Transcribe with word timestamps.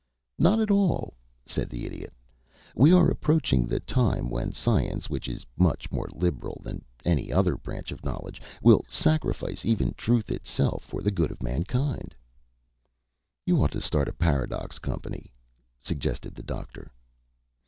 "Not 0.39 0.59
at 0.59 0.71
all," 0.71 1.13
said 1.45 1.69
the 1.69 1.85
Idiot. 1.85 2.11
"We 2.73 2.91
are 2.91 3.11
approaching 3.11 3.67
the 3.67 3.79
time 3.79 4.31
when 4.31 4.51
science, 4.51 5.11
which 5.11 5.27
is 5.27 5.45
much 5.55 5.91
more 5.91 6.09
liberal 6.11 6.59
than 6.63 6.83
any 7.05 7.31
other 7.31 7.55
branch 7.55 7.91
of 7.91 8.03
knowledge, 8.03 8.41
will 8.63 8.83
sacrifice 8.89 9.63
even 9.63 9.93
truth 9.93 10.31
itself 10.31 10.83
for 10.85 11.03
the 11.03 11.11
good 11.11 11.29
of 11.29 11.43
mankind." 11.43 12.15
"You 13.45 13.61
ought 13.61 13.73
to 13.73 13.79
start 13.79 14.07
a 14.09 14.13
paradox 14.13 14.79
company," 14.79 15.31
suggested 15.79 16.33
the 16.33 16.41
Doctor. 16.41 16.91